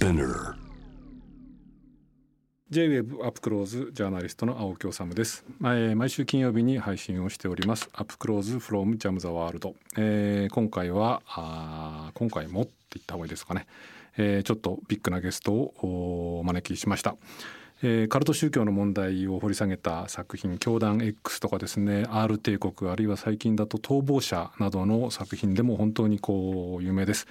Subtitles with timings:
[0.00, 0.54] Spinner
[2.70, 7.90] J-WEB アップクローズジャーナリストの青木治です、えー毎週金曜日に配信をしております。
[7.92, 13.66] アップクローズ from Jam the World、えー今回はあ今回もって言った方がいいですかね、
[14.16, 17.16] えーちょっとビッグなゲストをお招きしました。
[17.82, 27.26] えーカルト宗教の問題を掘り下げた作品「教団 X」とかですね R 帝国あるいは最近だと「逃亡者」などの作品でも本当にこう有名です。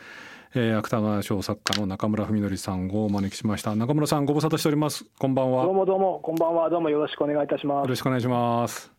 [0.55, 6.69] えー、芥川賞作家の中村文則さんをお招きしました中村さんご無沙汰しておりますこんばんはどうもどうも、こんばんは。
[6.69, 7.83] どうもよろしくお願いいたします。
[7.83, 8.98] よろしくお願いします。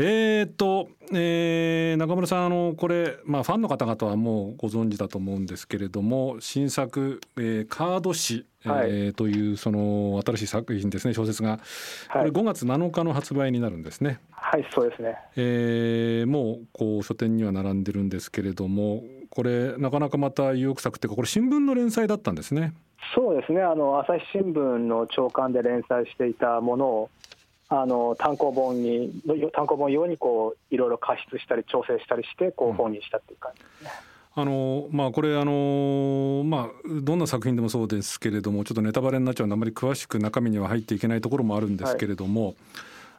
[0.00, 11.58] えーっと、えー中村さんあのこれ、まあ、ファンの方々はもうご存知だと思うんですけれども新作「えーカード誌」はいえーというその新しい作品ですね小説が
[12.12, 14.20] これはい、5月7日の発売になるんですね。
[14.30, 15.16] はい、そうですね。
[15.36, 22.72] えーもうこう書店には並んでるんですけれどもこれなかなかまた意欲作っていうかこれ新聞の連載だったんですね。
[23.16, 23.62] そうですね。
[23.62, 27.10] あの朝日新聞の朝刊で連載していたものを。
[27.70, 29.12] あの単行本に
[29.52, 33.90] 単行本用にこういろいろ加筆したり調整したりしてこう本にしたっていう感じですね。
[34.34, 42.54] あのまあこれあのまあどんな作品でもそうですけれどもちょっとネタバレになっちゃうのであまり詳しく中身には入っていけないところもあるんですけれども、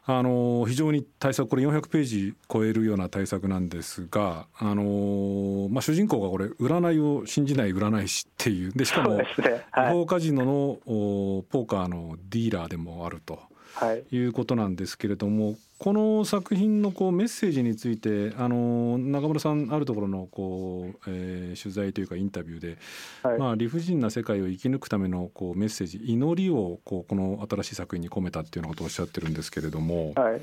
[0.06, 9.48] あの非常に対策これ400ページ超えるような対策なんですがあの、まあ、主人公がこれ占いを信じない占い師っていうでしかもそうですね。
[9.78, 10.54] 違はい法カジノの
[10.88, 13.40] おポーカーのディーラーでもあると。
[13.76, 14.04] はい。
[14.12, 22.78] いうことなんですけれどもこの作品のこうメッセージについてあの中村さんあるところのこう、えー取材というかインタビューで、
[23.24, 30.42] はいまあ、理不尽な世界を生き抜くためのこうメッセージ祈りをこうこの新しい作品に込めたっていうようなことをおっしゃってるんですけれども、はい。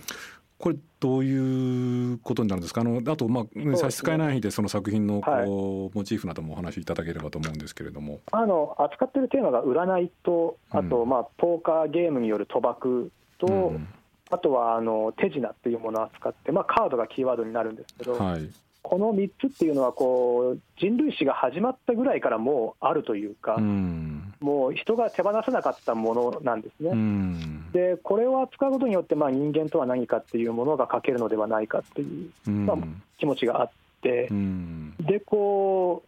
[0.58, 2.80] これどういうことになるんですか？
[2.80, 8.20] あのあと、まあ、ね差し支えないでその作品のこう、はいモチーフなどもお話しいただければと思うんですけれども。
[8.32, 13.88] あの扱ってるテーマが占いとあと、うんまあポーカーゲームによる賭博と、うん
[14.30, 18.50] あとはあの手品っていうものを扱って、まあ、カードがキーワードになるんですけど、はい。
[18.82, 24.34] この3つっていうのはこう人類史が始まったぐらいからもうあるというか、うん。
[24.40, 26.90] もう人が手放せなかったものなんですね。
[26.90, 27.72] うん。
[27.72, 32.66] でこれを扱うことによって、まあ、人間とは何かっていうものが書けるのではないかっていううん。
[32.66, 32.76] まあ
[33.18, 33.70] 気持ちがあっ
[34.02, 34.94] てう、ん。
[35.00, 36.02] でこ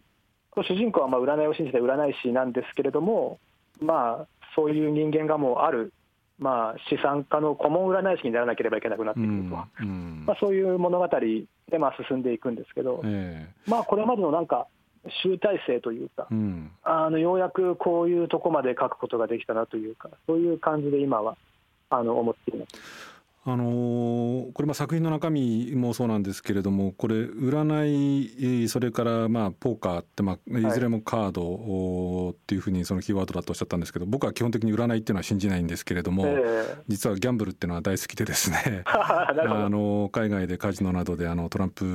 [0.55, 3.39] う主人公はまあ占いを信じて占い師なんですけれども、
[3.81, 5.93] まあ、そういう人間がもうある、
[6.39, 14.67] まあ、資産家の顧問占い師にならなければいけなくなってくると、うんまあ、そういう物語でまあ進んでいくんですけど、えまあ、これまでのなんか
[15.23, 16.71] 集大成というかえ、うん。
[16.83, 21.35] あのようやくこういうとこまで書くことができたなというか、そういう感じで今は
[21.89, 23.18] あの思っています。
[23.53, 30.71] あのーこれまあ作品の中身もそうなんですけれどもこれ占いえーそれからまあポーカーってまあい。
[30.71, 38.83] ずれもカードっていうふうにそのキーワードだとおっしゃったんですけど僕は基本的に占いっていうのは信じないんですけれども、え実はギャンブルっていうのは大好きでですね。
[38.85, 39.33] あ
[39.69, 41.85] の海外でカジノなどであのトランプ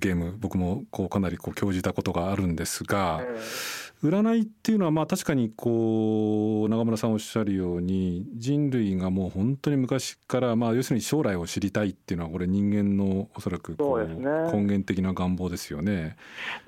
[0.00, 3.20] ゲーム僕もこうかなりこう興じたことがあるんですが。
[3.22, 16.16] え占いっていうのはまあ確かにこう長村さんおっしゃるように人類がもう本当に昔からまあ要するに将来を知りたいっていうのはこれ人間のおそらくこう根源的な願望ですよね。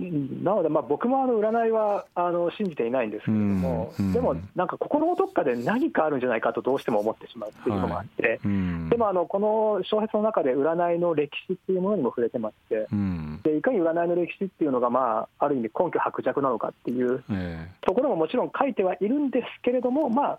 [0.00, 4.12] うんなので、まあ、僕もあの占いはあの信じていないんですけれども、うんうん。
[4.14, 13.40] でもなんか心のどっかで何かあるんじゃないかとどうしても思ってしまうっていうのもあって、うん、でもあのこの小説の中で占いの歴史っていうものにも触れてまして、うん。
[13.42, 17.25] でいかに占いの歴史っていうのが、まあ、ある意味根拠薄弱なのかっていうえ
[17.80, 20.38] ところももちろん書いてはいるんですけれども、まあ、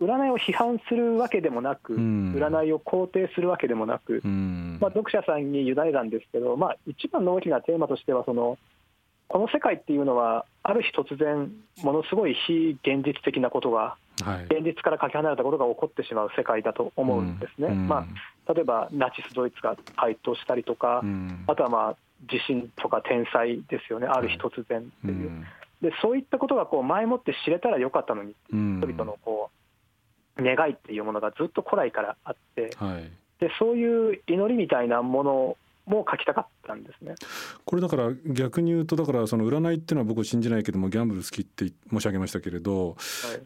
[0.00, 2.34] 占いを批判するわけでもなく、うん。
[2.36, 4.78] 占いを肯定するわけでもなくえ、うん。
[4.80, 8.58] まあ、読者さんに委ねたんですけど、まあ、一番の大きなテーマとしてはその、
[9.28, 11.50] この世界っていうのは、ある日突然、
[11.82, 14.44] ものすごい非現実的なことが、はい。
[14.44, 17.68] 現実からかけ離れたことが起こってしまう世界だと思うんですね。
[17.68, 17.88] うん。
[17.88, 18.06] ま
[18.46, 21.44] あ、例えばナチス・ドイツが台頭したりとか、うん。
[21.46, 21.96] あとはまあ
[22.30, 25.44] 地震とか天災ですよね、ある日突然っていう。
[25.82, 28.80] うんでそういったことがこう前もって知れたらよかったのに、うん。
[28.80, 29.50] 人々のこ
[30.38, 33.10] う願いっていうものがずっと古来からあって、はい。
[33.40, 35.56] でそういう祈りみたいなもの
[35.86, 37.14] も書きたかったんですね。
[37.64, 42.96] これだから逆に言うとだからその占いっていうのは僕信じないけどもギャンブル好きって申し上げましたけれど、はい。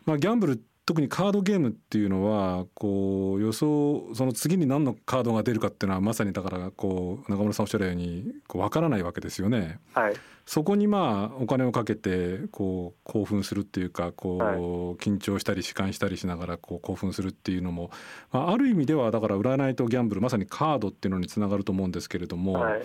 [0.07, 9.79] まあ、ギャンブル特にカードゲームっていうのはこう予想その次に何のカードが出るかっていうのはまさにだからこう中村さんおっしゃるようにこう分からないわけですよね。
[9.95, 10.15] はい。
[10.47, 14.57] そこにまあお金をかけてこう興奮するっていうかこうはい。
[14.97, 17.93] 緊張したり弛緩したりしながらこう興奮するっていうのも、
[18.33, 22.83] まあ、ある意味ではだから占いとギャンブルまさにカードっていうのにつながると思うんですけれども、はい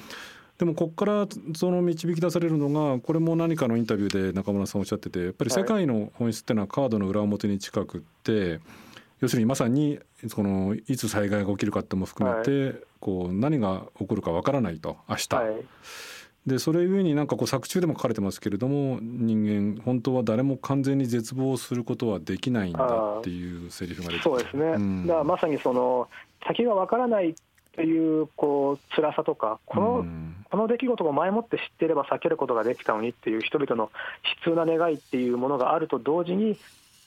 [0.58, 8.62] でもここからその導き出されるのがこれも何かのインタビューで中村さんおっしゃっててやっぱり世界の本質っていうのはカードの裏表に近くって
[9.20, 15.30] 要するにまさにそのいつ災害が起きるかっても含めてこう何が起こるかわからないと明日。
[16.46, 22.86] でそれゆえになんかこう作中でも書かれてますけれども人間本当は誰も完全に絶望することはできないんだ
[23.20, 26.08] っていうセリフが出てそうですね、うん、だからまさにその
[26.46, 27.34] 先がわからないっ
[27.76, 33.92] ていうこう辛さとかこの、うん、この出来事を前もって知っていれば避けることができたのにっていう人々の
[34.46, 36.58] 悲痛な願いっていうものがあると同時に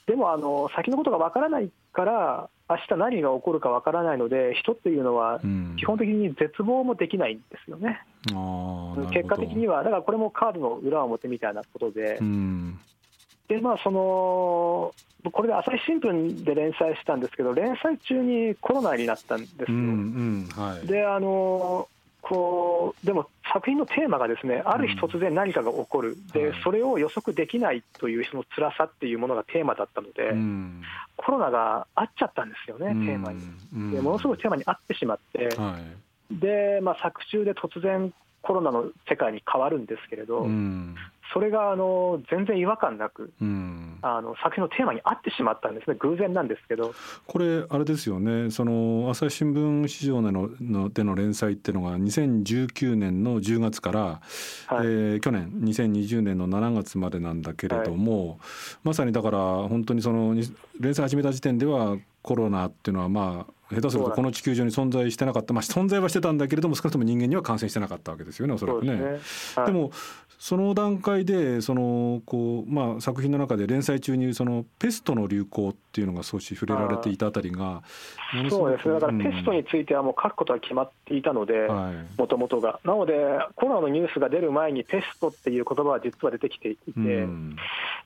[0.06, 5.40] でもあの先のことがわからないから明日何が起こるかわからないので人っていうのは
[5.78, 8.02] 基本的に絶望もできないんですよね。
[8.30, 12.18] うん、結果的にはだからこれもカードの裏表みたいなことで。
[13.50, 14.94] うんでまあ、その
[15.32, 19.66] これで朝日新聞で連載したんですけど連載中にコロナになったんですよ。
[19.68, 21.88] うんうんはい、であの
[22.22, 30.34] こうでも作品のテーマがですねある日突然何かが起こる、でそれを予測できないというその辛さっていうものがテーマだったので、
[31.16, 33.40] コロナが合っちゃったんですよね、テーマに。
[33.92, 35.48] でものすごいテーマに合ってしまって、
[36.30, 38.12] でまあ、作中で突然
[38.42, 40.46] コロナの世界に変わるんですけれど、
[41.32, 46.94] それがあの全然違和感なく、うん、あの作品のテーマに合ってしまったんですね、偶然なんですけど。
[47.26, 54.20] これ、あれですよね、その朝日新聞市場でののでの連載っていうのが、2019年の10月から、はい、
[54.76, 58.38] えー、去年、2020年の7月までなんだけれども、はい、
[58.84, 60.34] まさにだから、本当にその
[60.80, 68.96] 連載始めた時点では、コロナっていうのは、まあ、下手するとこの地球上に存在してなかった、まあ、存在はしてたんだけれども少なくとも人間には感染してなかったわけですよねおそらくね。
[68.96, 69.20] でね。
[69.56, 69.90] はい、でも
[70.38, 77.82] その段階でそのこう、まあ、作品の中で連載中にそのペストの流行っていうのが少し触れられていたあたりが
[78.48, 78.94] そうですね。
[78.94, 81.66] だからペストについてはもう書くことは決まっていたので
[82.16, 82.78] もともとが。
[82.84, 83.14] なので
[83.56, 87.56] コロナのニュースが出る前にペストっていう言葉は実は出てきていて、うん、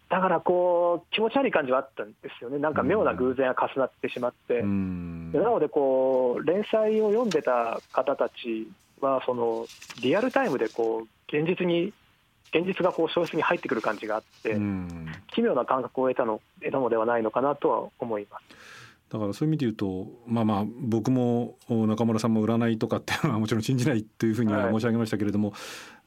[0.08, 2.58] だからこう気持ち悪い感じはあったんですよね。
[2.58, 8.68] なんか妙な偶然が重なってしまって、うん、なのでこう連載を読んでた方たち
[9.00, 9.66] はその
[10.00, 11.92] リアルタイムでこう現実に
[12.54, 14.56] 現実がこう小説に入ってくる感じがあって、
[15.34, 18.44] 奇妙な感覚を得たの得たのではないのかなとは思います。
[19.12, 25.58] だからそういう意味で言うとまあまあ僕も中村さんも占いとかっていうのはもちろん信じないというふうには申し上げましたけれども、はい、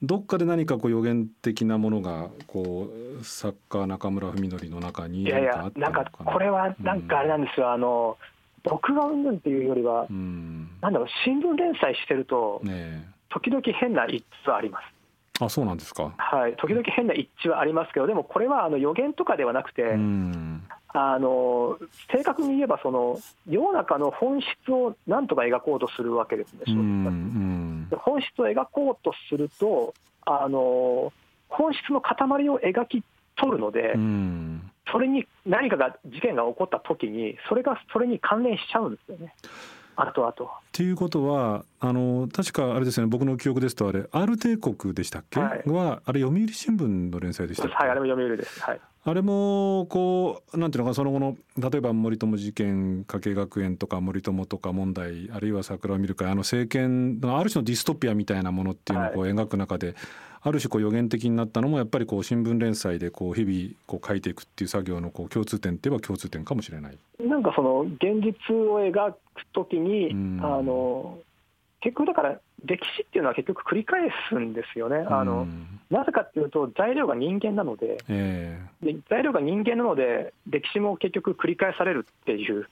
[0.01, 2.89] どっかで何かこう予言的なものがこ
[3.19, 8.18] う作家中村文則の中にいやいやなんかこれはなんかあれなんですよ、うん、あの
[8.65, 14.95] 僕がうんぬんっていうよりは、うん、なんだろう新聞連載してると、ね、時々変な一通あります。
[15.39, 21.77] あそうなんですか、はい、時々変な一致はありますけど、でもこれはあの予言とかではなくて、あの
[22.09, 23.19] 正確に言えばその、
[23.50, 26.61] 世の中の本質をなんとか描こうとするわけですね、
[27.97, 29.94] 本質を描こうとすると、
[30.25, 31.11] あの
[31.50, 33.03] 本質の塊を描き
[33.35, 33.94] 取るので、
[34.91, 39.33] それに何かが事件が起こった時に、それがそれに関連しちゃうんですよね。
[39.97, 40.29] 後々。
[40.29, 40.33] っ
[40.71, 43.07] ていうことはあの確かあれですね。
[43.07, 47.75] 僕の記憶ですとあれ R 帝国でしたっけ、はい、はあれ読売新聞の連載でしたっけ？
[47.75, 59.96] はいあれも読売です、はい、あれもこうなんていうのかその後の例えば森友事件加計学園とか森友とか問題あるいは桜を見る会あの政権のある種のディストピアみたいなものっていうのをこう描く中で、はい
[60.48, 66.97] ある種こう予言的になったのもやっぱりこう新聞連載でこう日々こう書いていくっていう作業のこう共通点っていえば共通点かもしれない。
[67.19, 69.18] なんかその現実を描く
[69.54, 70.12] ときに、
[70.44, 71.18] あの
[71.81, 75.48] 結局だから歴史っていうのは結局繰り返すんですよね、あの
[75.90, 77.98] なぜかっていうと、材料が人間なので。
[78.10, 82.68] えー、で、材料が人間なので、歴史も結局繰り返されるっていう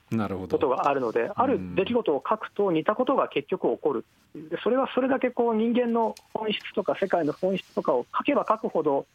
[0.48, 9.06] ことがあるので、ある出来事を書くと似たことが結局起こる、でそれはそれだけこう人間の本質とか、世界の本質とかを書けば書くほど、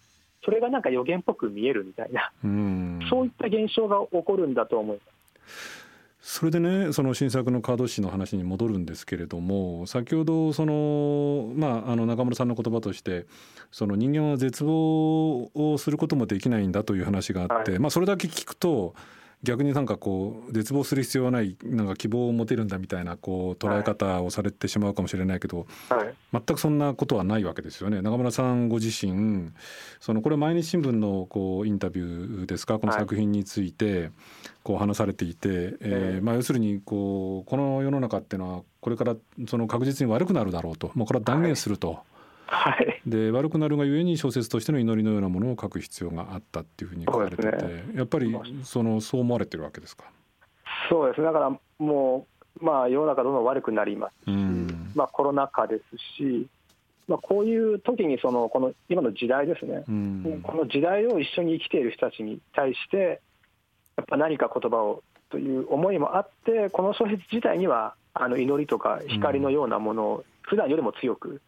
[0.46, 2.32] それがなんか予言っぽく見えるみたいな、
[3.10, 5.04] そういった現象が起こるんだと思いま
[5.48, 5.79] す。
[6.22, 13.26] それでねその新作のカード誌の話に戻るんですけれども先ほどその、まあ、あの中村さんの言葉として
[13.72, 18.96] その人間は絶望をすることもできないんだという話があって、はい、まあ、それだけ聞くと
[19.42, 28.02] 逆になんかこう絶望する必要はないなんか希望を持てるんだみたいなこう捉え方をされてしまうかもしれないけど、はい、全くそんなことはないわけですよね。
[28.02, 29.52] 中村さんご自身
[30.02, 32.80] そのこれ毎日新聞のこうインタビューですか？
[32.80, 34.12] この作品について
[34.64, 39.16] こう話されていて、はい、えー、まあ、要するにこうこの世の中っていうのはこれから
[39.48, 40.92] その確実に悪くなるだろうと。
[40.96, 41.92] もうこれは断言すると。
[41.92, 42.00] はい
[42.52, 50.06] はい、で悪くなるがゆえに小説としての祈りのようなものを書く必要があったっていうふうに書かれてて、ね、やっぱりそのそう思われてるわけですか？
[50.90, 52.26] そうですだからも
[52.60, 55.84] う、まあ、世の中どんどん悪くなりますし、うん、まあ、コロナ禍です
[56.18, 56.48] し
[57.08, 63.20] まあ、こういう時にそのこの今の時代ですね、うん、この時代を一緒に生きている人たちに対して
[63.98, 65.02] やっぱ何か言葉を
[65.32, 71.42] という思いもあってこの小説自体にはあの祈りとか光のようなものを普段よりも強く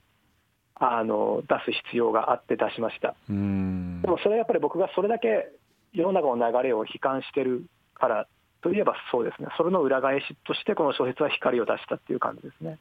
[0.83, 5.51] あの出す必要があって出しました、でもそれはやっぱり僕がそれだけ
[5.93, 8.27] 世の中の流れを悲観してるから
[8.61, 9.49] といえばそうですね。
[9.57, 12.77] それの裏返しとしてこの小説は光を出したっていう感じですね。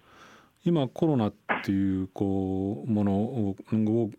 [0.64, 3.56] 今コロナっていうこうものを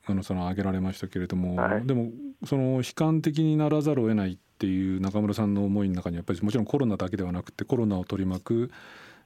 [0.08, 2.10] あのその挙げられましたけれども、はい、でも
[2.46, 8.72] その悲観的にならざるを得ないっていう中村さんの思いの中にやっぱりもちろんコロナだけではなくてコロナを取り巻く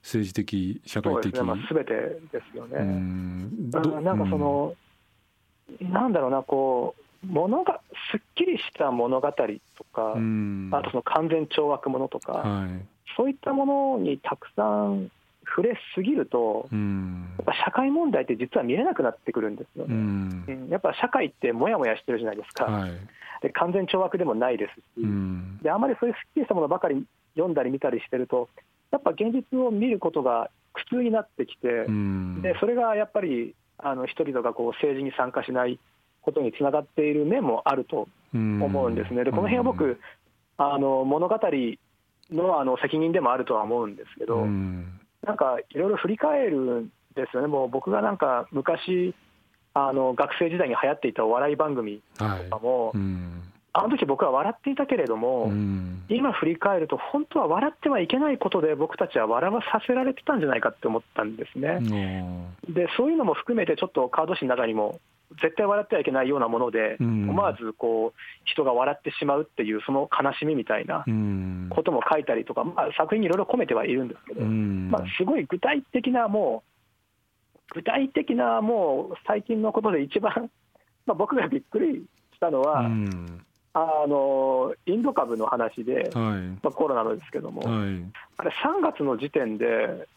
[0.02, 1.32] 政治的社会的。
[1.32, 1.92] ね、まあ、全て
[2.32, 2.78] ですよね。
[2.78, 3.70] うん。
[3.70, 4.74] なんかその、
[5.80, 7.80] うん、なんだろうなこうものが
[8.12, 12.68] すっきりした物語とか、うん、あとその完全懲悪ものとか、はい、
[13.16, 15.10] そういったものにたくさん
[15.48, 22.90] 触れすぎると、うん、やっぱ社会問題って実は見えなくなってくるんですよね、うん、やっぱ社会ってもやもやしてるじゃないですか、はい、
[23.42, 28.48] で完全懲悪でもないですし、うん、であまりそういうすっきりしたものばかり読んだり見たりしてると、
[28.90, 31.86] やっぱ現実を見ることが苦痛になってきて、
[32.42, 35.78] でそれがやっぱりあの人々がこう政治に参加しない
[36.22, 39.24] ことにつながっている面もあると思うんですね。
[39.24, 40.00] でこの辺は僕
[40.58, 41.38] あの物語
[42.30, 49.14] のあの責任でもあるとは思うんですけど、なんかいろいろ振り返るんですよね、もう僕がなんか昔、
[49.74, 52.98] あの学生時代に流行っていたお笑い番組とかも、はい。
[52.98, 53.35] うん、
[53.78, 61.80] あの時僕は笑っていたけれども、うん、今振り返ると、本当は笑ってはいけないことで、僕たちは笑わさせられてたんじゃないかって思ったんですね。
[62.68, 64.98] で、そういうのも含めて、ちょっとカード紙の中にも、
[65.42, 71.04] 絶対笑ってはいけないようなもので、思わずこう人が笑ってしまうっていう、その悲しみみたいな
[71.68, 80.50] ことも書いたりとか、まあ、作品にいろいろ込めてはいるんですけど、まあ、すごい具体的な、もう、具体的なもう最近のことで一番、
[81.04, 82.88] まあ、僕がびっくりしたのは、
[83.78, 88.02] あのインド株の話で、はい、まあ、コロナのですけども、はい、
[88.38, 90.08] あれ、3月の時点で、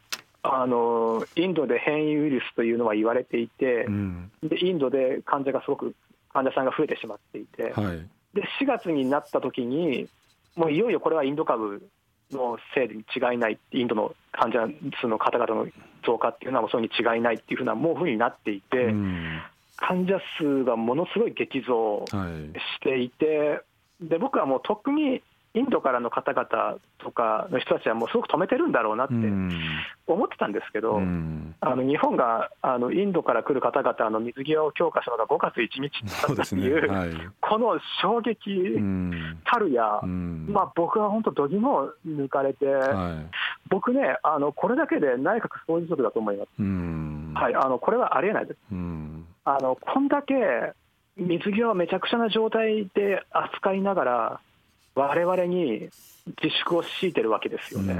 [0.42, 5.94] あのインドで変異ウイルスというのは言われていて、うん、でインドで患者がすごく
[6.32, 10.08] 患者さんが増えてしまっていて、はい、で4月になった時に、
[10.56, 11.86] もういよいよこれはインド株
[12.32, 14.68] のせいに違いない、インドの患者
[15.02, 15.68] 数の方々の
[16.06, 19.42] 増加っていうのは、それに違いないっていうふうな、もうふうになっていて、うん、
[19.80, 22.14] 患者数がものすごい激増し
[22.82, 23.56] ていて、は
[24.06, 25.22] い、で僕はもう特に
[25.56, 29.14] インドからの方々とかの人たちはもうすごく止めてるんだろうなって
[30.06, 35.92] 思ってたんですけど、あの日本があのインドから来る方々の水際を強化したのが5月1日
[36.28, 36.88] だったっていう、ね。
[36.88, 37.10] はい、
[37.42, 38.78] この衝撃
[39.44, 43.36] たるや、まあ、僕は本当、どぎも抜かれて、はい、
[43.70, 48.58] 僕ねあの、これだけで内閣総辞職だと思います、はい、あのこれはありえないです。
[49.50, 50.36] あのこんだけ
[51.18, 54.40] 水際をめちゃくちゃな状態で扱いながら、
[54.96, 55.90] われわれに
[56.42, 57.96] 自粛を強いてるわけですよね。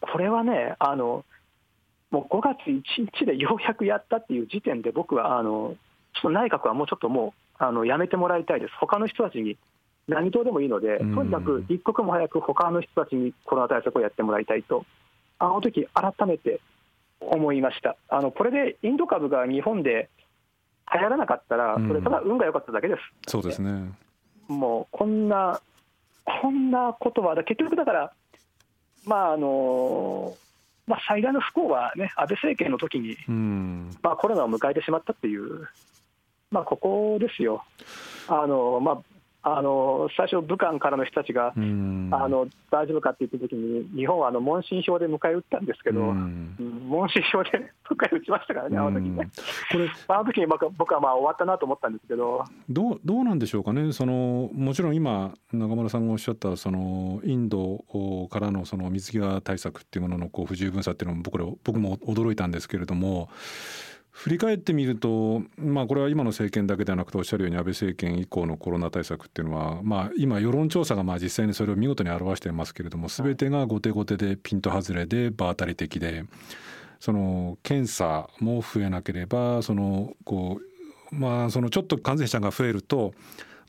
[0.00, 1.24] これはねあの
[2.10, 2.82] もう5月1
[3.18, 5.74] 日でようやくやったっていう時点で、僕はあの
[6.14, 9.58] ちょっと内閣はもうちょっともうあのやめてもらいたいです、他の人たちに
[10.06, 14.86] 何党でもいいので、とにかく一刻も早く他の人たちにコロナ対策をやってもらいたいと、
[15.40, 16.60] あの時改めて
[17.20, 17.96] 思いました。
[18.08, 20.08] あのこれでインド株が日本で
[20.92, 23.00] 流行らなかったら、それただ運が良かっただけです。
[23.30, 23.92] そうですね
[24.48, 25.60] もうこんな、
[26.24, 28.12] こんなことは、結局だから、
[29.04, 30.36] まああの
[30.86, 33.16] まあ、最大の不幸はね、安倍政権の時に、
[34.02, 35.68] まあ、コロナを迎えてしまったっていう、
[36.50, 37.64] まあ、ここですよ。
[38.26, 38.98] あのまあ、
[39.42, 47.50] あの最初、武漢からの人たちが、あの大丈夫かって言ったときに、日本はあの問診票で迎え撃ったんですけど、問診票で
[47.88, 49.30] 迎え撃ちましたからね、あの時ね。
[49.72, 57.78] これあの時に僕はまあ終わったなと思ったんですけどどうどうなんでしょうかね、そのもちろん今、中村さんがおっしゃったそのインド
[58.30, 63.30] からのその水際対策っていうもののこう不十分さっていうのも僕ら僕も驚いたんですけれども。
[64.12, 76.24] 振り返ってみると、まあ、これは今の政権だけではなくておっしゃるように安倍政権以降のコロナ対策っていうのは、まあ、今世論調査がまあ実際にそれを見事に表していますけれども全てが後手後手でピント外れで場当たり的で
[76.98, 80.60] その検査も増えなければそのこ
[81.12, 83.14] うまあそのちょっと感染者が増えると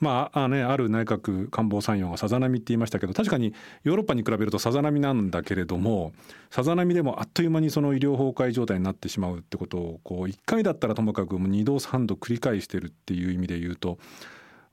[0.02, 3.54] まああね、ある内閣官房参与がさざ波って言いましたけど確かに
[3.84, 6.12] ヨーロッパに比べるとさざ波なんだけれども
[6.50, 14.00] さざ波でもあっという間にその医療崩壊状態になってしまうってことをこう1回だったらともかく2度3度繰り返してるっていう意味で言うと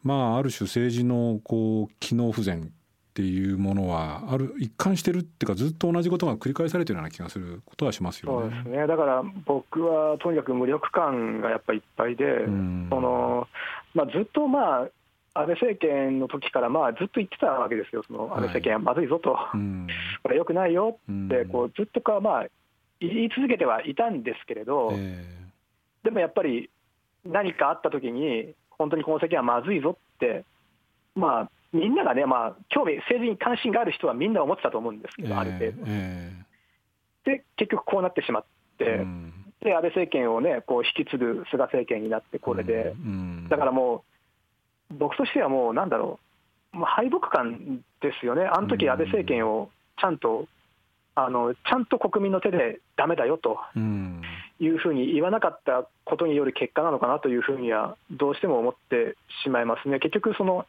[0.03, 2.67] まあある種政治のこう機能不全っ
[3.19, 8.55] っていうものはある一貫してるっていうかずっと同じことが繰り返されてるような気がすることはしますよね。
[8.55, 13.49] そうですねだから僕はとにかく無力感がやっぱりいっぱいで、うん、その
[13.95, 14.89] まあ、ずっとまあ
[15.35, 19.61] 安倍政権の時からまあずっと言ってたわけですよ、その安倍政権はまずいぞと、はい、
[20.23, 20.99] これよくないよ。
[21.11, 22.47] ってこうずっとかまあ
[23.01, 26.71] 言い続けてはいたんですけれど、えー、でもやっぱり
[27.25, 30.45] 何かあった時に本当にこの政権はまずいぞって、
[31.15, 35.83] まあ、みんながね、まあ、興味、政治に関心がある人はみんな思ってたと思うんですけど、ある程度。
[35.87, 38.45] えー、で、結局こうなってしまっ
[38.79, 43.11] て、うん、で安倍政権をね、こう引き継ぐ菅政権になって、これで、うん。
[43.11, 43.15] う
[43.47, 44.03] ん、だからもう、
[44.91, 46.19] 僕としてはもう、なんだろ
[46.75, 50.47] う、敗北感ですよね、あの時安倍政権をちゃんと、
[51.15, 53.59] あのちゃんと国民の手でだめだよと。
[54.61, 60.01] いうふうに言わなかったことによる結果なのかなというふうにはどうしても思ってしまいますね。
[60.01, 60.67] 結局その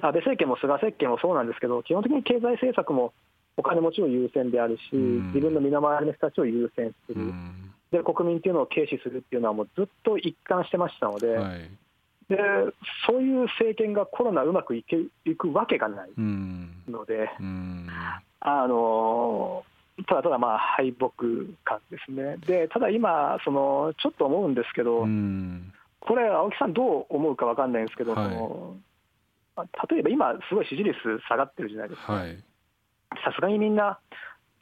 [0.00, 3.12] 安倍政権も菅政権もそうなんですけど、基本的に経済政策も
[3.56, 7.32] お金持ちを優先であるし、自分の身の回りの人たちを優先する、
[7.90, 11.70] で国民っていうのを軽視するっていうのは、もうずっと一貫してましたので、はい、
[12.28, 12.36] で
[13.06, 16.10] そういう政権がコロナうまくいけいくわけがない
[16.88, 17.30] ので、
[18.40, 19.64] あの
[20.06, 21.08] ただただまあ敗北
[21.64, 25.06] 感ですね、でただ今、そのちょっと思うんですけど、
[26.00, 30.96] これ、青木さん、どう思うか分かんないんですけど、はい、例えば今、すごい支持率
[31.28, 32.24] 下がってるじゃないですか、
[33.24, 33.98] さすがにみんな、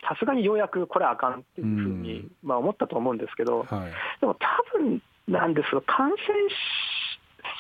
[0.08, 6.16] さすがにようやくこれあかんっていうふうに、まあ、思ったと思うんですけど、はい、でも多分なんですが、感染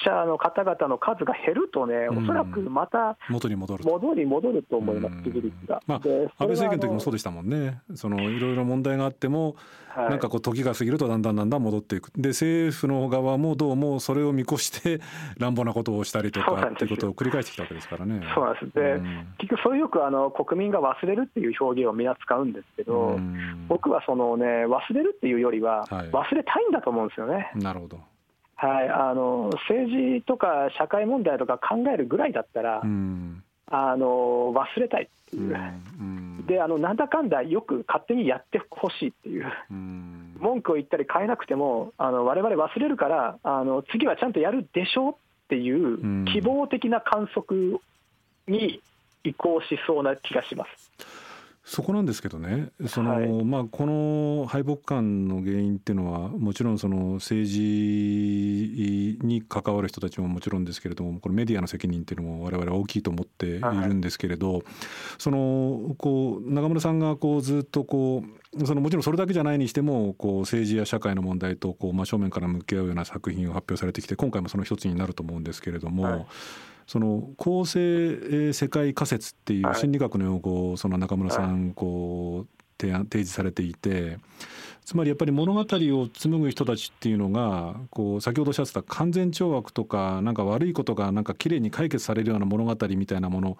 [0.06, 5.82] 者の方々の数が減るとね、おそらくまた元に戻る戻り戻ると思います、支持率が。
[5.86, 9.56] まあ、安倍政権の時もそうでしたもんね、そのいろいろ問題があっても、
[9.88, 15.00] はい、なんかこう、時が過ぎるとだんだんだんだん戻っていく、で政府の側もどうもそれを見越して、
[15.38, 18.22] 乱暴なことをしたりとかっていうことを繰り返してきたわけですからね。
[18.34, 18.74] そうなんです。
[18.74, 27.50] で、うん、結局、それよくあの国民が忘れるっていう表現をみんな使うんですけど、うん、僕はその、ね、忘れるっていうよりは、忘れたいんだと思うんですよね。
[27.54, 27.98] なるほど
[28.56, 36.36] はい、あの政治とか社会問題とか考えるぐらいだったら、うん、あの忘れたいっていう、うん。
[36.38, 39.46] うん、であのなんだかんだよく勝手にやってほしいっていう、
[40.38, 45.16] 文句を言ったり変えなくても、われわれ忘れるからあの、次はちゃんとやるでしょうっ
[45.48, 47.78] ていう希望的な観測
[48.48, 48.80] に
[49.22, 50.90] 移行しそうな気がします。
[51.68, 64.62] そこなんですけどねその、はい、まあ、この敗北感の原因っていうのはもちろんその政治に関わる人たちももちろんですけれどもこのメディアの責任っていうのも我々は大きいと思っているんですけれど、はい、
[65.18, 68.22] そのこう中村さんがこうずっとこ
[68.54, 76.04] うそのもちろんそれだけじゃないにしてもこう政治や社会の問題とこう真正面から向き合うような作品を発表されてきて今回もその一つになると思うんですけれども。
[76.04, 76.26] はい
[76.86, 84.18] その構成世界仮説っていう心理学の用語をその中村さんこう提案提示されていて
[84.84, 85.64] つまりやっぱり物語を
[86.08, 93.58] 紡ぐ人たちっていうのがこう先ほどおっしゃってた完全懲悪とかなんか悪いことがなんかきれいに解決されるような物語みたいなもの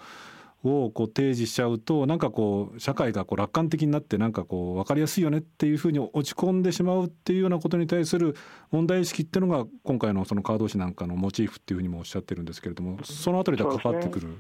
[0.65, 8.35] をこう提示しちゃうとなんかこう社会がこう楽観的になってなんかこう分かりやすいよねっていうふうに落ち込んでしまうっていうようなことに対する
[8.71, 14.39] 問題意識っていうのが今回のそのカード紙なんかのモチーフっていうふうにもおっしゃってるんですけれどもそのあたりで関わってくる？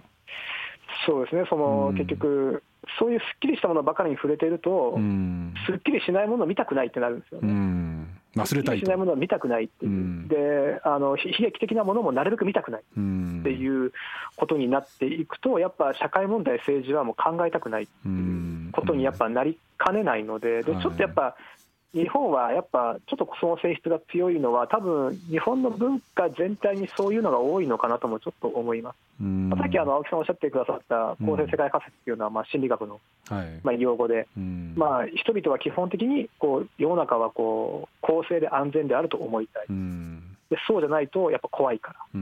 [1.06, 1.44] そうですね。
[1.48, 2.62] その、うん、結局
[2.98, 7.48] そういうすっきりしたものばかりに触れていると、うん、すっきりしないものを見たくないってなるんですよね。
[7.48, 12.80] うん忘れたいしないものを見たくないっていう、うん、であの悲劇的なものもなるべく見たくない。
[12.80, 12.98] って
[13.52, 13.92] いう
[14.36, 21.36] ことになっていくと、やっぱ社会問題、政治はもう考えたくないっていうことにやっぱなりかねないので、でちょっとやっぱ
[21.96, 28.96] 日本はやっぱちょっとその性質が強いのは、多分日本の文化全体にそういうのが多いのかなともちょっと思います。
[29.58, 33.00] さっきあの青木さんおっしゃってくださった公正世界仮説っていうのはまあ心理学の
[33.62, 34.28] まあ用語で、
[34.74, 39.66] まあ人々は基本的にこう世の中はこう公正で安全であると思いたい。
[40.50, 42.20] でそうじゃないとやっぱ怖いから。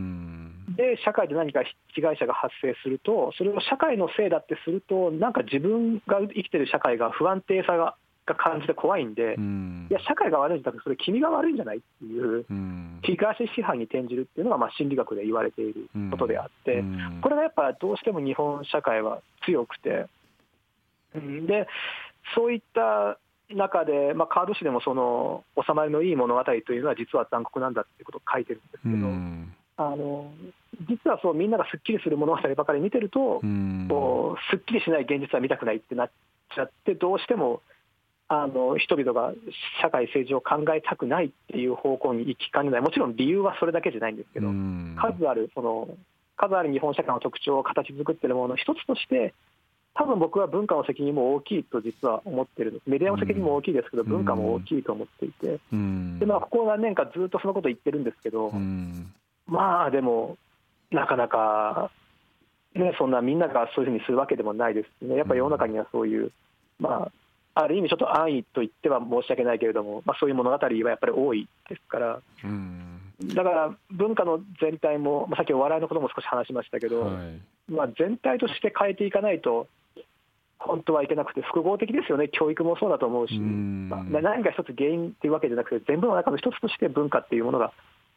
[0.76, 1.62] で社会で何か
[1.94, 20.06] 被害者が発生すると、それを社会のせいだってすると、なんか自分が生きてる社会が不安定さがが感じて怖いんで、うん、いや、社会が悪いんじゃなくて、それ、君が悪いんじゃないっていう、うん、東支配に転じるっていうのが、まあ、心理学で言われていることであって、うん、これがやっぱどうしても日本社会は強くて、
[21.14, 21.68] で
[22.34, 23.18] そういった
[23.50, 29.54] 中で、まあ、カード紙でもその収まりのいい物語というのは、実は残酷なんだっていうことを書いてるんですけど。
[29.76, 30.30] あの
[30.88, 33.40] 実はそうみんながすっきりする物語ばかり見てると、
[33.88, 36.10] こうすっきりしない現実は見たくないってなっ
[36.54, 37.60] ちゃって、どうしても
[38.28, 39.32] あの人々が
[39.82, 44.48] 社会、政治を考えたくないっていう方向に行きかねない、もちろん理由はそれだけじゃないんですけど、
[44.96, 45.88] 数あるその
[46.36, 49.34] 数ある日本社会の特徴を形作っているものの一つとして、
[49.94, 52.82] 多分僕は文化の責任も大きいと実は思ってる。
[52.86, 54.08] メディアの責任も大きいですけど、うん。
[54.08, 56.18] 文化も大きいと思っていて、うん。
[56.18, 59.12] でまあ、ここ何年かずっとそのこと言ってるんですけど、うん。
[59.46, 60.36] まあでも、
[60.90, 61.92] なかなか、
[62.74, 66.32] ね、そんなみんながそういうふうにするわけでもないですしね、やっぱり世の中にはそういう、
[66.80, 67.12] まあ、
[67.54, 73.00] ある意味、ちょっと安易と言っては申し訳ないけれども、まあ、そういう物語はやっぱり多いですから、うん。
[73.34, 77.40] だから文化の全体も、まあ、さっきお笑いのことも少し話しましたけど、はい。
[77.72, 79.68] まあ、全体として変えていかないと、
[80.58, 83.88] 本当はいけなくて、複合的ですよね、教育もそうだと思うし、うん。
[83.88, 87.72] まあ、何か一つ原因っていうわけじゃなくて、全部の中の一つとして文化っていうものが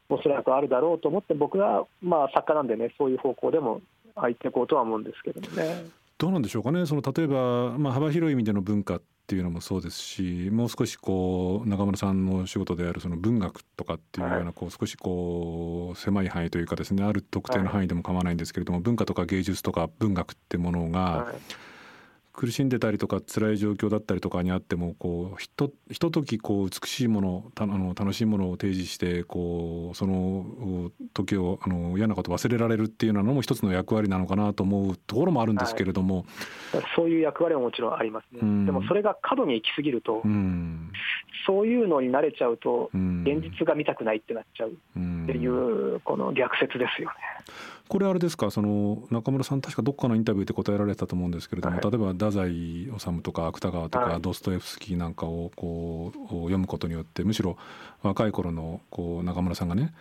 [0.09, 3.81] おそらくあるだろうと思って、僕はまあ作家なんでね、そういう方向でも
[4.15, 5.85] 入っていこうとは思うんですけどもね。
[6.17, 6.85] どうなんでしょうかね。
[6.85, 21.35] その例えば、まあ、幅広い意味での文化っていうのもそうですしもう少しこう中村さんの仕事であるその文学とかっていうようなこう少しこう狭い範囲というかですねある特定の範囲でも構わないんですけれども文化とか芸術とか文学ってものがはい
[22.37, 30.45] 苦しんでたりとか辛い状況だったりとかにあってもこうひとひとときこう美しいものたあの楽しいものを提示してこうその
[30.87, 36.27] う時をあの嫌なことを忘れられるっていうのも一つの役割なのかなと思うところもあるんですけれども、
[36.95, 38.65] そういう役割ももちろんありますね、うん。
[38.67, 40.91] でもそれが過度に行き過ぎると、うん
[41.45, 43.23] そういうのに慣れちゃうと、うん。
[43.25, 47.15] 現実が見たくないってなっちゃううんっていう、この逆説ですよね。
[47.87, 48.51] これあれですか？
[48.51, 51.83] その中村さん確かどっかのインタビューで答えられたと思うんですけれども、はい。
[51.89, 52.49] 例えば太宰
[52.97, 54.21] 治とか芥川とかはい。
[54.21, 57.57] ドストエフスキーなんかをこう読むことによってむしろ
[58.03, 59.93] 若い頃のこう中村さんがね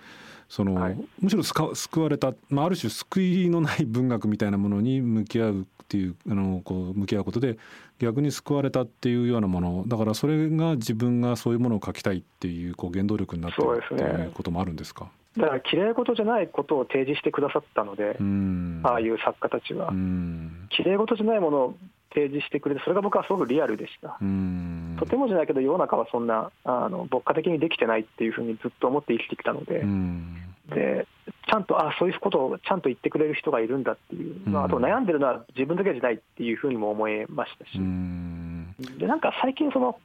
[0.49, 0.97] その、はい。
[1.21, 7.59] むしろ救われた、まあ、ある種救いのない文学みたいなものに向き合うっていうあのこう向き合うことで
[7.99, 9.85] 逆に救われたっていうようなもの。
[9.87, 14.11] だからそれが自分がそういうものを書きたいっていうこう原動力になってるそうですね。
[14.11, 15.09] っていうこともあるんですか？
[15.37, 18.81] だから、きれい事じゃないことを提示してくださったので、うん。
[18.85, 19.89] ああいう作家たちは。
[19.89, 19.93] う。
[19.93, 20.67] ん。
[20.71, 21.77] きれい事じゃないものを
[22.15, 24.17] 提示してくれて、それが僕はすごくリアルでした。
[24.21, 24.97] うん。
[24.99, 30.37] とてもじゃないけど、世の中はそんなあの牧歌的にできてないっていうふうにずっと思って生きてきたので、うん。
[30.69, 31.07] で
[31.49, 38.75] ちゃんと、あそういうことをちゃんと言ってくれる人がいるんだっていう、まあ、あと悩んでるのは自分だけじゃないっていうふうにも思いましたし、うん。
[38.99, 39.99] でなんか最近その、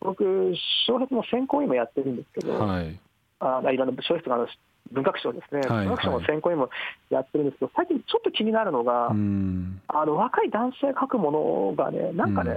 [0.00, 0.54] 僕、
[0.86, 2.98] 小説の選考委員もやってるんですけど、はい。
[3.40, 4.46] あいろんな小説の
[4.92, 6.70] 文学賞ですね、はい文学賞の選考委員も
[7.10, 9.80] やってるんですけど、最近ちょっと気になるのが、うん。
[9.88, 12.54] あの若い男性が書くものがね、なんかね、う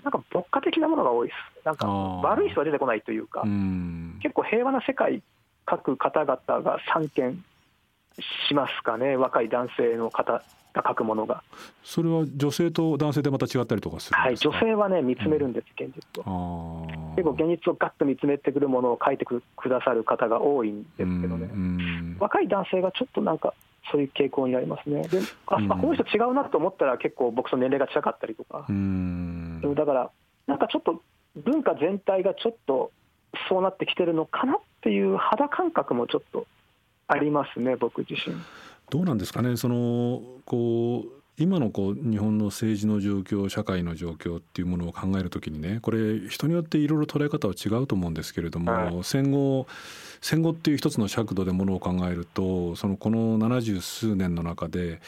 [0.00, 0.02] ん。
[0.02, 4.18] なんか牧歌的なものが多いです、なんか悪い人は出てこないというか、うん。
[4.22, 5.22] 結構平和な世界
[5.68, 7.44] 書く方々が散見
[8.48, 11.42] しますかね、若い男性の方が書くものが。
[11.82, 16.86] それは女性と男性でまた違ったりとかするんはい、ですか、女性はね、見つめるんです、現実を。
[17.16, 21.50] 結構、現実をガッと見つめてくるものを書いてくくださる方が多いんですけどね。
[21.52, 23.54] うん若い男性がちょっとなんか、
[23.90, 25.02] そういう傾向になりますね。
[25.08, 30.10] で、あ、うこの人違うなと思ったら、結構僕と年齢が近かったりとかう、んだから、
[30.46, 31.02] なんかちょっと
[31.36, 32.90] 文化全体がちょっと
[33.48, 36.46] そうなってきてるのかなっていう肌感覚もちょっと
[37.08, 38.34] ありますね、僕自身。
[38.90, 39.56] どうなんですかね？
[39.56, 49.04] そのこう今のこう日本の政治の状況社会の状況っていうものを考えるときにねこれ人によっていろいろ捉え方は違うと思うんですけれども、はい。
[49.04, 49.66] 戦後
[50.20, 55.00] 戦後っていう一つの尺度でものを考えるとそのこの七十数年の中で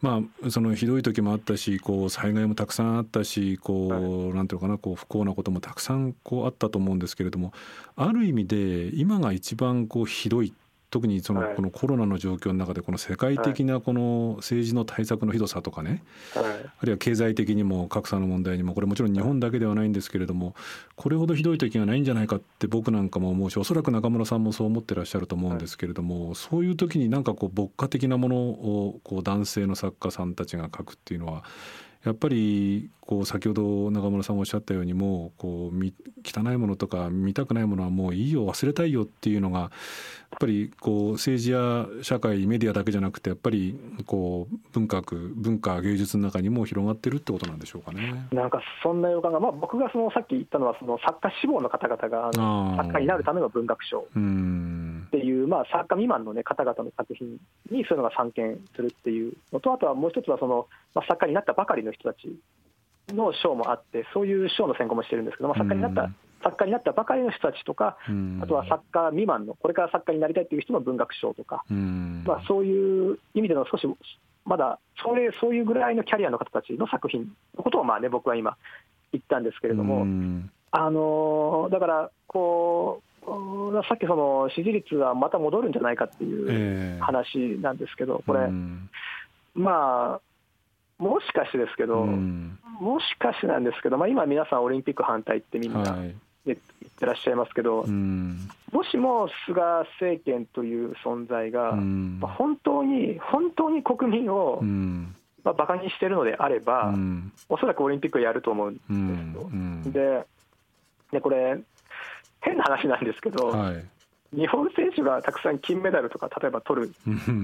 [0.00, 7.52] まあそのひどい時もあったしこう災害もたくさんあったしこう、なんていうのかなこう不幸なこともたくさんこうあったと思うんですけれども
[7.94, 10.52] ある意味で今が一番こうひどい
[10.92, 11.56] 特にそのはい。
[11.56, 16.44] このコロナの状況の中でこの世界的なこの政治の対策のひどさとかねはい。
[16.44, 20.54] あるいは経済的にも格差の問題にもこれもちろん日本だけではないんですけれども
[20.94, 31.42] これほどひどい時がないんじゃないかって僕なんかも思うしおそらく中村さんもそう思ってらっしゃると思うんですけれどもそういう時になんかこう牧歌的なものをこう男性の作家さんたちが書くっていうのは
[32.04, 35.92] やっぱりこう先ほど中村さんがおっしゃったようにもうこうみ
[36.24, 39.70] 汚いものとか見たくないものはもういいよ忘れたいよっていうのがやっ
[40.40, 48.28] ぱりこう政治や社会メディアだけじゃなくてやっぱりこう文学文化芸術の中にも広がってるってことなんでしょうかね。
[48.32, 52.30] なんかそんな予感が、まあ、僕がそのさっき言ったのは、その作家志望の方々が
[52.82, 54.06] 作家になるための文学賞。
[54.16, 54.81] うん
[55.42, 57.38] いう、まあ、作家未満の、ね、方々の作品に
[57.70, 62.34] そういうのが散見するっていうのと、あとはもう一つはその、まあ、作家になったばかりの人たち
[63.12, 73.86] の賞もあって、そういう賞の選考もしてるんですけど、まあ、作家になった、うん作家になったばかりの人たちとか、うんあとは作家未満の、これから作家になりたいっていう人の文学賞とか、うんまあ、そういう意味での少し、
[74.44, 78.56] まだそれそういうぐらいのキャリアの方たちの作品のことをまあ、ね、僕は今、
[79.12, 88.48] 言ったんですけれども、うんあのーだからこさっきその支持率はまた戻るんじゃないかっていう話なんですけど、これ、
[89.54, 95.96] まあ、もしかしてですけど、もしかしてなんですけど、まあ、今、皆さんオリンピック反対ってみんな
[96.44, 96.58] 言っ
[96.98, 99.60] てらっしゃいますけど、もしも菅
[100.00, 101.72] 政権という存在が、
[102.26, 104.60] 本当に、本当に国民を、
[105.44, 106.92] まあ、バカにしてるのであれば、
[107.48, 110.22] おそらくオリンピックやると思うんですよ。
[110.22, 110.26] で
[111.12, 111.60] でこれ
[112.42, 113.84] 変な話なんですけど、はい、
[114.36, 116.94] 日本選手がたくさん金メダルとか、例えば取る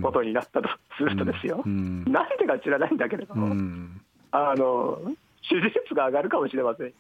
[0.03, 4.01] ことになったとするとですよ、うん、なんでか知らないんだけれども、うん、
[4.33, 4.99] あの
[5.43, 6.93] 支持率が上がるかもしれません。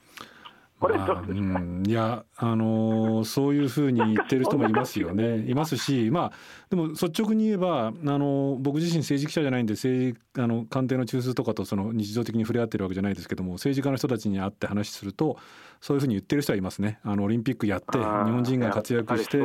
[0.80, 5.38] これどうですか、まあ、うん、いやあのー、そういうふうに言ってる人もいますよね。
[5.50, 6.32] いますしまあ
[6.70, 15.38] でも率直に言えばあの僕自身政治記者じゃないんで政治あの官邸の中枢とかとその日常的に触れ合ってるわけじゃないですけども政治家の人たちに会って話すると
[15.80, 16.98] そういうふうに言ってる人はいますね。
[17.04, 19.38] あのオリンピックやって日本人が活躍して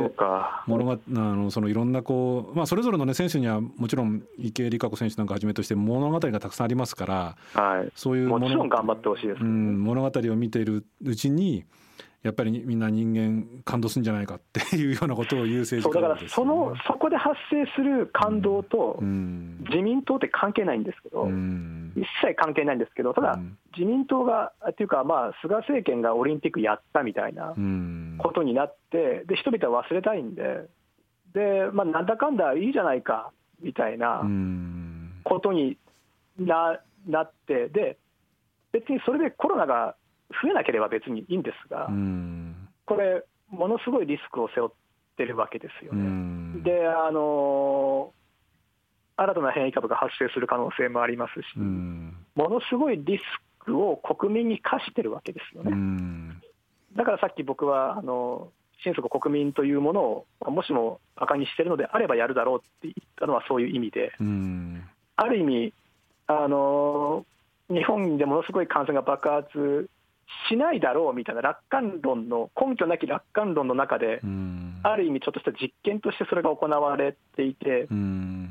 [0.66, 11.64] 物があのそのいろんなこうまあそれぞれのね選手にはもちろん池江璃花子選手なんかはじめとして物語がたくさんありますから、はい、そういうもちろん頑張ってほしいです、うん、物語を見ているうちに。
[12.24, 21.28] やっぱりみんな人間感動するんじゃないかっていうようなことを言う政治家、ね、だからそのそこで発生する感動と自民党って関係ないんですけど、
[21.94, 23.38] 一切関係ないんですけどただ
[23.76, 27.54] 自民党がっていうかまあ菅政権がオリンピックやったみたいな
[28.16, 30.66] ことになってで人々は忘れたいんで
[31.34, 34.22] で、まあ、なんだかんだいいじゃないかみたいな
[35.24, 35.76] ことに
[36.38, 37.98] ななってで
[38.72, 39.94] 別にそれでコロナが
[40.42, 41.88] 増えなければ別にいいんですが、
[42.86, 44.70] これ、ものすごいリスクを背負っ
[45.16, 46.60] てるわけですよね。
[46.62, 48.12] であの
[49.16, 53.22] 新たな変異株が発生する可能性もありますし、ものすごいリス
[53.60, 56.34] クを国民に課してるわけですよね。
[56.96, 58.50] だからさっき僕はあの
[58.82, 64.12] 心底国民というものをもしも馬鹿にしてるのであればやるだろうって言ったのはそういう意味で、
[65.16, 65.72] ある意味
[66.26, 67.24] あの
[67.70, 69.88] 日本でものすごい感染が爆発
[70.48, 74.20] しないだろうみたいな楽観論の根拠なき楽観論の中で、
[74.82, 77.86] ある意味ちょっとした実験としてそれが行われていて、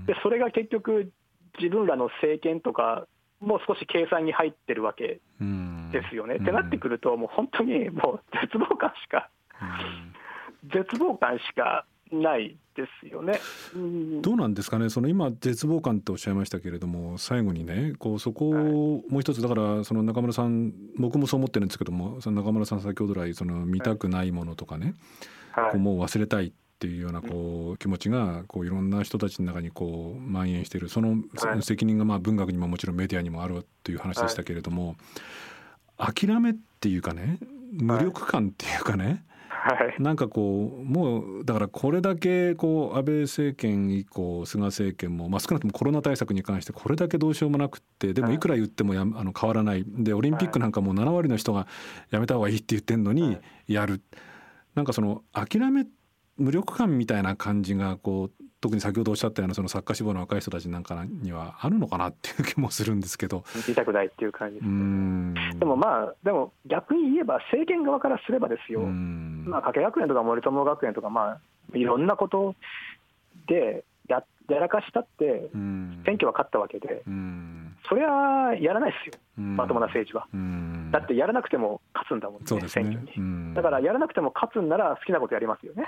[0.06, 1.12] でそれが結局
[1.60, 3.08] 自分らの政権とか
[3.40, 5.20] もう少し計算に入ってるわけ
[5.92, 6.36] ですよね。
[6.36, 9.30] ってなってくるともう本当にもう絶望感しか、
[10.64, 13.40] 絶望感しかないですよね。
[14.22, 14.90] どうなんですかね。
[14.90, 24.96] その今絶望感とおっしゃいましたけれども最後にねこうそこをもう一つだからその中村さん僕もそう思ってるんですけどもその中村さん先ほど来その見たくないものとかね、
[25.52, 30.90] はい、こうもう忘れたいっていうようなこう気持ちがこういろんな人たちの中にこう蔓延している。
[30.90, 31.18] その
[31.62, 34.98] 責任がまあ文学にももちろんメディアにもあるという話でしたけれども、
[35.98, 37.40] 諦めっていうかね
[37.72, 39.24] 無力感っていうかね、
[39.66, 48.40] はい、なんかこうもうだからこれだけこう安倍政権以降菅政権も、まあ、少なくともコロナ対策に関してこれだけどうしようもなくってでもい。
[48.40, 49.86] くら言ってもやあの変わらない。
[49.88, 51.68] でオリンピックなんかも7割の人が
[52.12, 54.02] やめた方がいいって言ってんのにやる、
[54.76, 55.86] なんかその諦め
[56.38, 63.44] 無力感みたいな感じがこう特に先ほどおっしゃったようなその作家志望の若い人たちなんかにはあるのかなっていう気もするんですけど。
[63.68, 68.80] 見たくないっていう感じです、ね、でもまあでも逆に言えば政権側からすればですよ。
[68.80, 71.42] まあ加計学園とか森友学園とかま
[71.74, 72.56] あいろんなこと
[73.50, 75.50] でややらかしたって
[76.06, 77.04] 選挙は勝ったわけで
[77.90, 79.44] それはやらないですよ。
[79.44, 80.26] まともな政治は。
[80.94, 83.54] だってやらなくても勝つんだもんね、ね、選挙に。
[83.56, 85.84] だからやらなくても勝つんなら好きなことやりますよね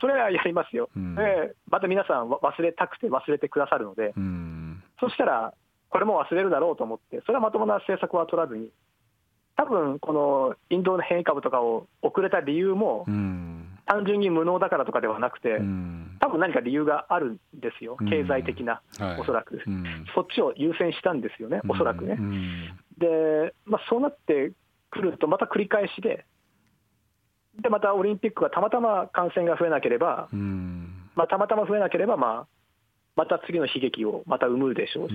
[0.00, 5.54] それはやりますよ、うん、でまた皆さん忘れたくて忘れてくださるので、うん、そしたら、
[5.88, 8.70] これも忘れるだろうと思って、それはまともな政策は取らずに、
[9.56, 13.04] 多分このインドの変異株とかを遅れた理由も、
[13.86, 15.58] 単純に無能だからとかではなくて、
[16.20, 18.82] 多分何か理由があるんですよ、経済的な、
[19.18, 19.60] おそらく、
[20.14, 22.16] そっちを優先したんですよね、おそらくね。
[22.98, 24.52] で、まあ、そうなって
[24.90, 26.24] くると、また繰り返しで、
[27.58, 30.28] でまたオリンピックがたまたま感染が増えなければ、
[31.14, 32.46] まあ、たまたま増えなければ、まあ、
[33.16, 35.14] また次の悲劇をまた生むでしょうし、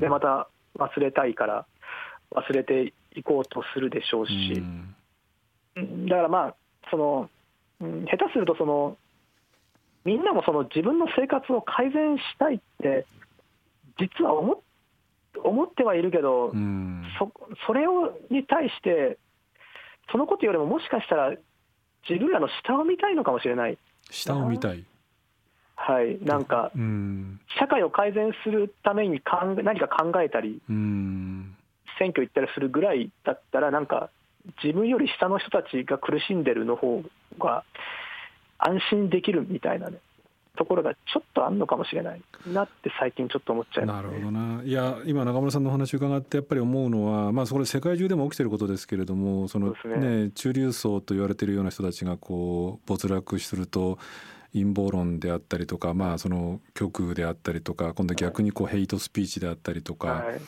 [0.00, 1.66] でまた忘れたいから
[2.32, 4.62] 忘れていこうとするでしょうし、
[6.08, 6.54] だからまあ
[6.90, 7.30] その、
[7.80, 8.96] 下手するとその、
[10.04, 13.06] みんなもその自分の生活を改善したいって、
[13.98, 14.62] 実は思
[15.42, 16.52] 思ってはいるけど、
[17.18, 17.32] そ
[17.66, 19.18] それをに対して、
[20.12, 21.34] そのことよりももしかしたら
[22.08, 23.78] 自分らの下を見たいのかもしれない。
[24.10, 24.84] 下を見たい。
[25.76, 31.54] はい、なんか、うん、社会を改善するためにかん何か考えたり、うん、
[31.98, 34.10] 選挙行ったりするぐらいだったら、なんか、
[34.62, 37.02] 自分より下の人たちが苦しんでるの方
[37.38, 37.64] が
[38.58, 39.98] 安心できるみたいなね
[40.56, 44.62] ところがちょっとあるのかもしれないなって最近ちょっと思っちゃいます、ね、なるほどな。
[44.62, 53.98] いや今中村さんのお話を伺ってやっぱり思うのはまあそれ世界中でも起きてることですけれどもそのね、ね、中流層と言われてるような人たちがこう没落すると
[54.52, 60.40] 陰謀論であったりとかまあその極右であったりとか今度逆にこうヘイトスピーチであったりとか、はい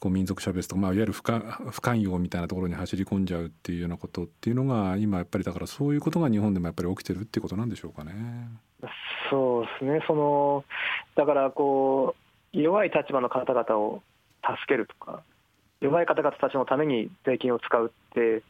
[0.00, 8.12] こう民族差別とか、まあ、いわゆる不不寛容みたいなところに走り込んじゃうっていうようなことっていうのが今やっぱりだからそういうことが日本でもやっぱり起きてるっていうことなんでしょうかね。
[9.30, 10.64] そうですねその
[11.16, 12.14] だからこ
[12.54, 14.02] う弱い立場の方々を
[14.42, 15.22] 助けるとか
[15.80, 18.42] 弱い方々たちのために税金を使うって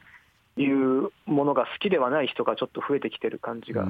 [0.60, 3.86] いうものが好きではない人がちょっと増えてきてる感じが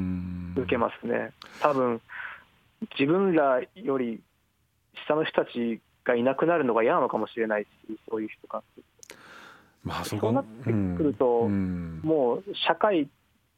[0.57, 1.33] 受けますね。
[1.61, 2.01] 多分
[2.99, 4.21] 自分らより
[5.07, 7.69] 下の人たちがいなくなるのが嫌なのかもしれないし
[8.11, 8.63] そういう人が。
[9.85, 10.71] まあ、そそうなってく
[11.03, 13.09] ると、うん、もう社会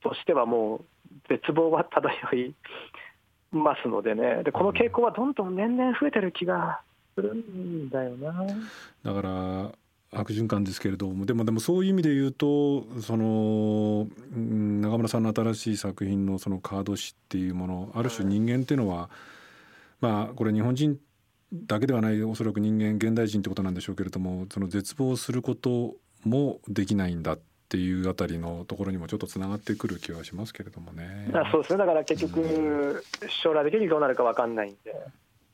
[0.03, 0.85] としてはもう
[1.29, 2.55] 絶望が漂い
[3.51, 6.83] ますのでねでこの傾向はどんどん年々増えてる気が
[7.15, 8.47] するんだよな。
[9.03, 9.73] だから
[10.13, 19.09] 悪循環ですけれどもでもでもそういう意味で言うとその中村さんの新しい作品のそのカード詩っていうものある種人間っていうのは、
[20.01, 20.99] まあこれ日本人
[21.53, 31.31] だけではないおそらく人間現代人ってことなんでしょうけれどもその絶望することもできないんだっていうあたりのところにもちょっとつながってくる気はしますけれどもね。
[31.51, 31.79] そうですね。
[31.79, 33.05] だから結局、
[33.43, 34.95] 将来的にどうなるか分かんないんで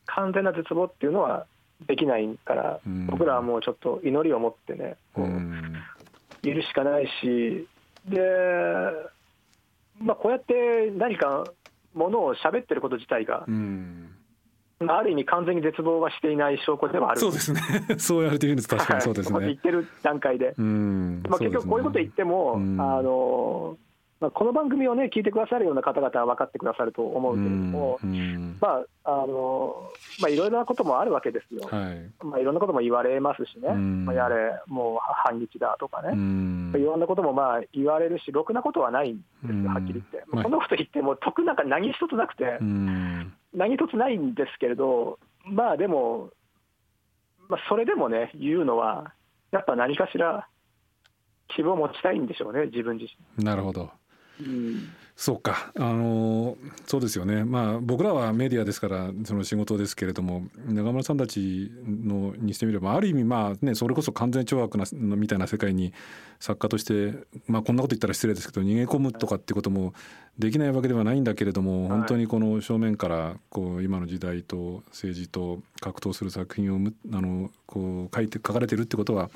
[0.07, 1.45] 完全な絶望っていうのは
[1.85, 5.75] できないから、うん、僕らはもうちょっと祈りを持ってねこう、うん、
[6.43, 7.67] いるしかないし
[8.09, 8.19] で、
[9.99, 11.43] まあ、こうやって何か
[11.93, 14.09] ものを喋ってること自体が、うん、
[14.79, 17.19] ある意味完全に絶望はしていない証拠ではある。
[17.19, 17.61] そうですね。
[17.97, 23.77] そうやるというです確かにそうですね、言ってる段階で、まあ、結局こういうこと言っても、あの
[24.19, 27.99] まあ、この番組をね、聞いてくださるような方々は分かってくださると思うけれども、
[28.59, 31.67] まあ、あの、まあ、いろいろなこともあるわけですよ。
[31.69, 32.25] はい。
[32.25, 36.09] まあ、いろんなことも言われますしね、まあ、やれ、もう反日だとかね、
[36.79, 40.23] いろんなこともまあ言われるし、ろくなことはないんですよ、はっきり言って。
[40.31, 42.57] まあ、そんなこと言っても、得なんか何一つなくて、
[43.57, 46.29] 何一つないんですけれど、まあでも、
[47.49, 49.13] まあ、それでもね、言うのは、
[49.51, 50.47] やっぱ何かしら
[51.55, 53.43] 希望を持ちたいんでしょうね、自分自身。
[53.43, 53.89] なるほど。
[55.19, 55.71] そうか。
[55.75, 57.43] あのそうですよね。
[57.43, 65.91] まあ僕らはメディアですからその仕事ですけれども中村さんたちのにしてみればある意味まあねそれこそ完全懲悪なみたいな世界に
[66.39, 67.15] 作家として
[67.47, 69.95] まあこんなこと言ったら失礼ですけど逃げ込むとかってことも
[70.37, 76.77] できないわけではないんだけれども本当にこの正面からこう今の時代と政治と格闘する作品を
[77.11, 79.31] あのこう書いて書かれてるってことは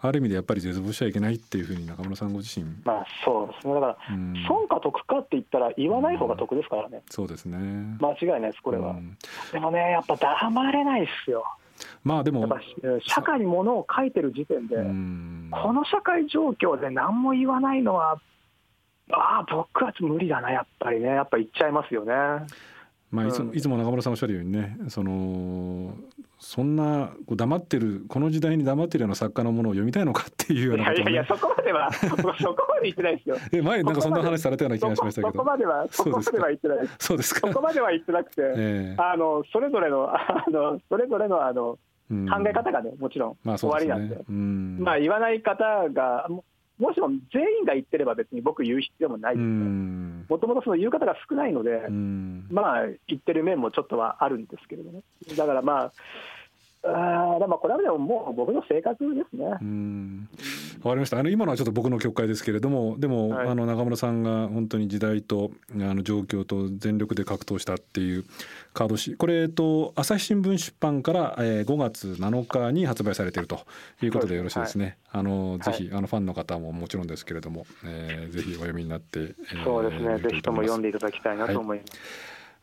[0.00, 2.66] ある意味でやっぱり絶望しちゃいけないっていうふうに中村さんご自身。
[2.84, 3.74] まあそうですね。
[3.74, 7.56] だから、うん、損か得かって言ったら言わない方が得ですからね、うん、そうですね。
[8.00, 9.16] 間違いないですこれは、うん、
[9.52, 11.44] でもねやっぱ黙れないですよ。
[12.04, 12.48] まあでも
[13.06, 18.18] 社会にものを書いてる時点で、この社会状況で何も言わないのは
[19.12, 21.08] ああ僕は無理だなやっぱりね。
[21.08, 22.12] やっぱ言っちゃいますよね
[23.10, 25.94] まあ、いつもいつも中村さんおっしゃるようにねその
[26.38, 33.36] そんな黙ってるこの時代に黙ってるような作家のものを読みたいのかっていうようなこと、ね、いやいやそこまでは そこまで言ってないですよ。
[33.52, 35.32] え前なんかそんな話されたような気がしましたけど。
[35.32, 37.48] そこまではそこまでは言ってないそうですか。
[37.48, 41.78] そこまでは言ってなくて、えー、あのそれぞれの あのそれぞれのあの、
[42.10, 44.18] 考え方がねもちろん、まあ、終わりなんで、
[44.82, 46.28] まあ言わない方が
[46.78, 51.88] もしも全員が言ってれば別に僕言う必要もないもともとその言う方が少ないので、
[52.50, 55.92] まあ言ってる面もちょっとはあるんですけれども、ね、だからまあ
[56.84, 59.46] あまあこれはでももう僕の生活ですね。
[60.82, 61.18] わかりました。
[61.18, 68.24] あの今のはちょっと僕の曲解ですけれどもでも、はい、あの中村さんが本当に時代とあの状況と全力で格闘したっていう
[68.76, 73.60] カード誌これ、えっと、朝日新聞出版から、えー、5月7日に発売されていると
[74.02, 74.98] いうことでよろしいですね。
[75.08, 81.98] はい、あのぜひ、あのファンの方ももちろんですけれども、えー、ぜひお読みになって、えー、そうですねぜひとも読んでいただきたいなと思います。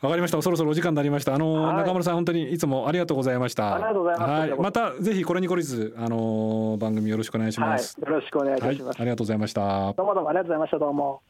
[0.02, 0.39] わかりました。
[0.39, 1.34] そろそろお時間になりました。
[1.34, 3.73] あの、はい、中村さん本当にいつもありがとうございました。
[3.73, 4.49] ありがとうございます。
[4.49, 9.93] はい、またぜひこれに懲りずあの番組よろしくお願いします、はい、よろしくお願いします、ありがとうございました。
[9.93, 10.78] どうもどうもありがとうございました。
[10.78, 11.22] どうも。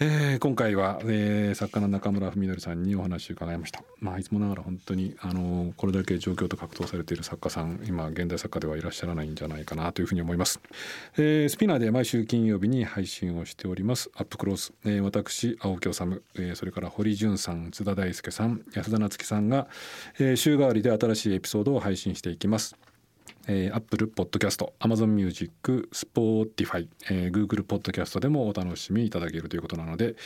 [0.00, 3.84] えー、今回は、えー、作家の中村文則さんにお話を伺いました。
[4.00, 10.60] まあいつもながら本当にあのこれだけ状況と格闘されている作家さん今現代作家ではいらっしゃらないんじゃないかなというふうに思います。
[11.16, 16.02] えー、スピナーで毎週金曜日に配信をしておりますアップクロース、えー、私青木治、
[16.36, 19.68] えー、それから堀潤さん津田大輔さん安田夏樹さんが、
[20.18, 22.76] えー、週替わりで新しいエピソードを配信していきます。
[23.48, 30.16] えー、Apple Podcast、Amazon Music、Spotify、えー、Google Podcast でもお楽しみいただけるということなので、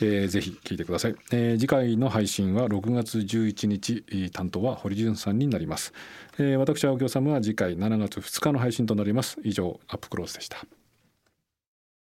[0.00, 5.92] えー、ぜひ聞いてください、えー、次回の配信は6月11日担当は堀潤さんになります、
[6.38, 9.38] えー、私青木治は次回7月2日の配信となります。
[9.44, 10.64] 以上アップクローズでした。